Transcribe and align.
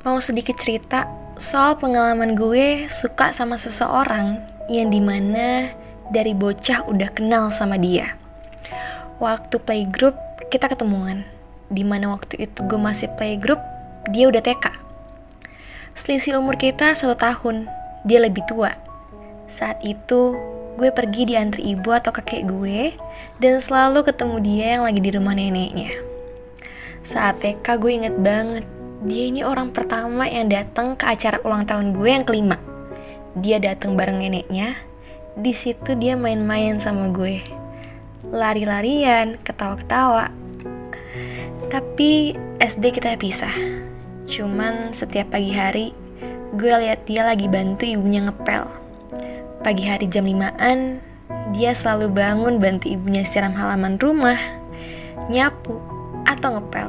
mau 0.00 0.16
sedikit 0.16 0.56
cerita 0.56 1.04
soal 1.36 1.76
pengalaman 1.76 2.32
gue 2.32 2.88
suka 2.88 3.36
sama 3.36 3.60
seseorang 3.60 4.40
yang 4.72 4.88
di 4.88 4.96
mana 4.96 5.76
dari 6.08 6.32
bocah 6.32 6.88
udah 6.88 7.12
kenal 7.12 7.52
sama 7.52 7.76
dia. 7.76 8.16
Waktu 9.20 9.60
playgroup 9.60 10.16
kita 10.48 10.72
ketemuan, 10.72 11.28
di 11.68 11.84
mana 11.84 12.08
waktu 12.16 12.48
itu 12.48 12.64
gue 12.64 12.80
masih 12.80 13.12
playgroup, 13.20 13.60
dia 14.08 14.32
udah 14.32 14.40
TK. 14.40 14.72
Selisih 15.92 16.40
umur 16.40 16.56
kita 16.56 16.96
satu 16.96 17.12
tahun, 17.12 17.68
dia 18.08 18.24
lebih 18.24 18.40
tua. 18.48 18.72
Saat 19.52 19.84
itu 19.84 20.32
gue 20.80 20.88
pergi 20.96 21.28
diantar 21.28 21.60
ibu 21.60 21.92
atau 21.92 22.08
kakek 22.08 22.48
gue 22.48 22.96
dan 23.36 23.60
selalu 23.60 24.08
ketemu 24.08 24.36
dia 24.40 24.66
yang 24.80 24.88
lagi 24.88 25.00
di 25.04 25.10
rumah 25.12 25.36
neneknya. 25.36 25.92
Saat 27.04 27.44
TK 27.44 27.66
gue 27.76 27.92
inget 27.92 28.16
banget, 28.16 28.64
dia 29.00 29.32
ini 29.32 29.40
orang 29.40 29.72
pertama 29.72 30.28
yang 30.28 30.52
datang 30.52 30.92
ke 30.92 31.08
acara 31.08 31.40
ulang 31.40 31.64
tahun 31.64 31.96
gue 31.96 32.08
yang 32.08 32.24
kelima. 32.28 32.60
Dia 33.32 33.56
datang 33.56 33.96
bareng 33.96 34.20
neneknya. 34.20 34.76
Di 35.40 35.56
situ 35.56 35.96
dia 35.96 36.20
main-main 36.20 36.76
sama 36.76 37.08
gue. 37.08 37.40
Lari-larian, 38.28 39.40
ketawa-ketawa. 39.40 40.28
Tapi 41.72 42.36
SD 42.60 42.92
kita 42.92 43.16
pisah. 43.16 43.54
Cuman 44.28 44.92
setiap 44.92 45.32
pagi 45.32 45.56
hari 45.56 45.96
gue 46.52 46.68
lihat 46.68 47.08
dia 47.08 47.22
lagi 47.22 47.46
bantu 47.46 47.86
ibunya 47.86 48.26
ngepel 48.26 48.66
Pagi 49.60 49.84
hari 49.84 50.08
jam 50.08 50.24
5-an, 50.24 51.04
dia 51.52 51.76
selalu 51.76 52.16
bangun 52.16 52.56
bantu 52.56 52.88
ibunya 52.88 53.28
siram 53.28 53.52
halaman 53.52 54.00
rumah, 54.00 54.40
nyapu, 55.28 55.76
atau 56.24 56.56
ngepel. 56.56 56.88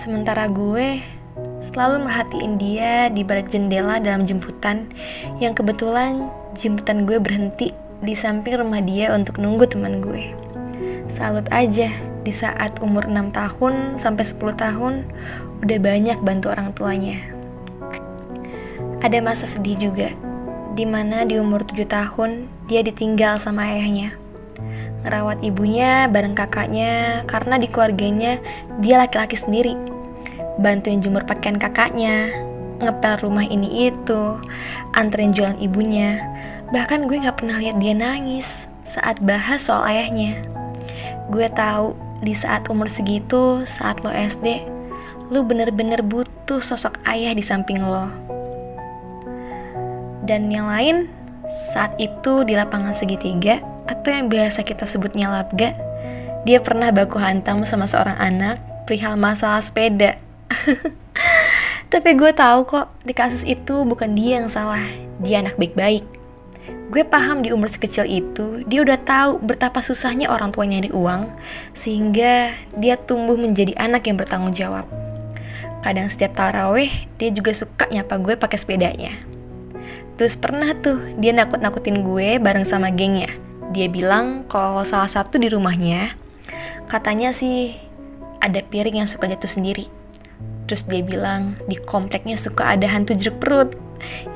Sementara 0.00 0.48
gue 0.48 1.04
selalu 1.62 2.02
merhatiin 2.02 2.54
dia 2.58 3.06
di 3.06 3.22
balik 3.22 3.54
jendela 3.54 4.02
dalam 4.02 4.26
jemputan 4.26 4.90
yang 5.38 5.54
kebetulan 5.54 6.26
jemputan 6.58 7.06
gue 7.06 7.22
berhenti 7.22 7.70
di 8.02 8.18
samping 8.18 8.58
rumah 8.58 8.82
dia 8.82 9.14
untuk 9.14 9.38
nunggu 9.38 9.70
teman 9.70 10.02
gue. 10.02 10.34
Salut 11.06 11.46
aja 11.54 11.94
di 12.26 12.32
saat 12.34 12.82
umur 12.82 13.06
6 13.06 13.30
tahun 13.30 14.02
sampai 14.02 14.24
10 14.26 14.58
tahun 14.58 14.94
udah 15.62 15.78
banyak 15.78 16.18
bantu 16.18 16.50
orang 16.50 16.74
tuanya. 16.74 17.22
Ada 19.02 19.22
masa 19.22 19.46
sedih 19.46 19.78
juga 19.78 20.10
di 20.74 20.82
mana 20.82 21.22
di 21.22 21.38
umur 21.38 21.62
7 21.62 21.78
tahun 21.86 22.50
dia 22.66 22.82
ditinggal 22.82 23.38
sama 23.38 23.70
ayahnya. 23.70 24.18
Ngerawat 25.02 25.42
ibunya 25.42 26.06
bareng 26.10 26.34
kakaknya 26.34 27.26
karena 27.26 27.58
di 27.58 27.66
keluarganya 27.66 28.38
dia 28.78 29.02
laki-laki 29.02 29.34
sendiri. 29.34 29.91
Bantuin 30.60 31.00
jemur 31.00 31.24
pakaian 31.24 31.56
kakaknya, 31.56 32.32
ngepel 32.80 33.24
rumah 33.24 33.46
ini 33.46 33.88
itu, 33.88 34.36
anterin 34.92 35.32
jualan 35.32 35.56
ibunya. 35.60 36.20
Bahkan 36.72 37.08
gue 37.08 37.24
gak 37.24 37.40
pernah 37.40 37.60
lihat 37.60 37.80
dia 37.80 37.96
nangis 37.96 38.68
saat 38.84 39.20
bahas 39.22 39.64
soal 39.64 39.84
ayahnya. 39.88 40.42
Gue 41.32 41.48
tahu 41.52 41.96
di 42.20 42.36
saat 42.36 42.68
umur 42.68 42.90
segitu, 42.92 43.64
saat 43.64 44.00
lo 44.04 44.12
SD, 44.12 44.64
lu 45.32 45.40
bener-bener 45.46 46.04
butuh 46.04 46.60
sosok 46.60 47.00
ayah 47.08 47.32
di 47.32 47.40
samping 47.40 47.80
lo 47.80 48.32
dan 50.22 50.48
yang 50.48 50.70
lain 50.70 51.10
saat 51.74 51.98
itu 51.98 52.46
di 52.46 52.54
lapangan 52.54 52.94
segitiga 52.94 53.60
atau 53.90 54.14
yang 54.14 54.30
biasa 54.30 54.62
kita 54.62 54.86
sebutnya 54.86 55.28
labga 55.28 55.74
dia 56.46 56.62
pernah 56.62 56.94
baku 56.94 57.18
hantam 57.18 57.66
sama 57.66 57.86
seorang 57.90 58.16
anak 58.18 58.62
perihal 58.86 59.18
masalah 59.18 59.60
sepeda 59.60 60.14
tapi 61.92 62.16
gue 62.16 62.30
tahu 62.32 62.64
kok 62.68 62.86
di 63.04 63.12
kasus 63.12 63.42
itu 63.44 63.84
bukan 63.84 64.16
dia 64.16 64.40
yang 64.40 64.48
salah 64.48 64.84
dia 65.20 65.40
anak 65.44 65.58
baik-baik 65.60 66.04
gue 66.92 67.02
paham 67.08 67.40
di 67.40 67.52
umur 67.52 67.72
sekecil 67.72 68.04
itu 68.04 68.62
dia 68.68 68.84
udah 68.84 69.00
tahu 69.00 69.40
betapa 69.40 69.80
susahnya 69.80 70.28
orang 70.28 70.52
tua 70.52 70.68
nyari 70.68 70.92
uang 70.92 71.32
sehingga 71.72 72.52
dia 72.76 73.00
tumbuh 73.00 73.36
menjadi 73.40 73.72
anak 73.80 74.04
yang 74.08 74.20
bertanggung 74.20 74.52
jawab 74.52 74.84
kadang 75.80 76.06
setiap 76.06 76.36
taraweh 76.36 76.92
dia 77.16 77.32
juga 77.32 77.56
suka 77.56 77.88
nyapa 77.88 78.20
gue 78.20 78.34
pakai 78.36 78.58
sepedanya 78.60 79.32
Terus 80.22 80.36
pernah 80.36 80.70
tuh 80.76 81.00
dia 81.16 81.32
nakut-nakutin 81.32 82.04
gue 82.04 82.36
bareng 82.38 82.62
sama 82.62 82.92
gengnya. 82.92 83.32
Dia 83.72 83.88
bilang 83.88 84.44
kalau 84.46 84.84
salah 84.84 85.08
satu 85.08 85.40
di 85.40 85.48
rumahnya, 85.48 86.14
katanya 86.86 87.32
sih 87.32 87.74
ada 88.38 88.60
piring 88.60 89.02
yang 89.02 89.08
suka 89.08 89.26
jatuh 89.26 89.48
sendiri. 89.48 89.88
Terus 90.72 90.88
dia 90.88 91.04
bilang 91.04 91.52
di 91.68 91.76
kompleknya 91.76 92.40
suka 92.40 92.72
ada 92.72 92.88
hantu 92.88 93.12
jeruk 93.12 93.44
perut. 93.44 93.76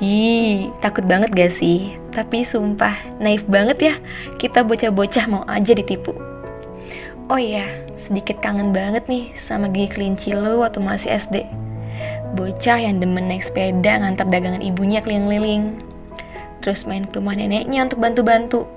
Ih, 0.04 0.68
takut 0.84 1.08
banget 1.08 1.32
gak 1.32 1.48
sih? 1.48 1.96
Tapi 2.12 2.44
sumpah, 2.44 2.92
naif 3.16 3.48
banget 3.48 3.78
ya. 3.80 3.94
Kita 4.36 4.60
bocah-bocah 4.60 5.24
mau 5.32 5.48
aja 5.48 5.72
ditipu. 5.72 6.12
Oh 7.32 7.40
iya, 7.40 7.64
sedikit 7.96 8.44
kangen 8.44 8.76
banget 8.76 9.08
nih 9.08 9.32
sama 9.32 9.72
gigi 9.72 9.96
kelinci 9.96 10.36
lo 10.36 10.60
waktu 10.60 10.76
masih 10.76 11.16
SD 11.16 11.48
bocah 12.36 12.76
yang 12.76 13.00
demen 13.00 13.32
naik 13.32 13.48
sepeda 13.48 13.96
ngantar 13.96 14.28
dagangan 14.28 14.60
ibunya 14.60 15.00
keliling-liling. 15.00 15.80
Terus 16.60 16.84
main 16.84 17.08
ke 17.08 17.16
rumah 17.16 17.32
neneknya 17.32 17.88
untuk 17.88 18.04
bantu-bantu. 18.04 18.68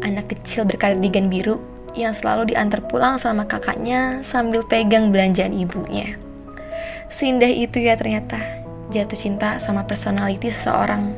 Anak 0.00 0.32
kecil 0.32 0.64
berkardigan 0.64 1.28
biru 1.28 1.60
yang 1.92 2.16
selalu 2.16 2.56
diantar 2.56 2.80
pulang 2.88 3.20
sama 3.20 3.44
kakaknya 3.44 4.24
sambil 4.24 4.64
pegang 4.64 5.12
belanjaan 5.12 5.52
ibunya. 5.52 6.16
Sindah 7.08 7.50
itu 7.50 7.80
ya 7.80 7.94
ternyata 7.94 8.64
jatuh 8.92 9.16
cinta 9.16 9.56
sama 9.60 9.84
personality 9.88 10.50
seseorang 10.52 11.14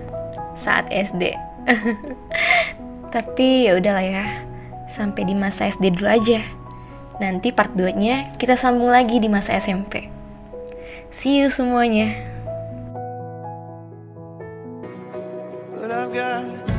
saat 0.54 0.86
SD. 0.90 1.34
Tapi 3.14 3.70
ya 3.70 3.78
udahlah 3.78 4.04
ya, 4.04 4.24
sampai 4.86 5.24
di 5.26 5.34
masa 5.34 5.66
SD 5.66 5.98
dulu 5.98 6.08
aja. 6.08 6.42
Nanti 7.16 7.48
part 7.50 7.72
2-nya 7.72 8.36
kita 8.36 8.60
sambung 8.60 8.92
lagi 8.92 9.16
di 9.16 9.28
masa 9.28 9.56
SMP. 9.56 10.12
See 11.08 11.40
you 11.40 11.48
semuanya. 11.48 12.12
But 15.76 16.75